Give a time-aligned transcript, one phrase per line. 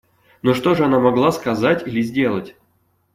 [0.41, 2.55] Но что ж она могла сказать или сделать?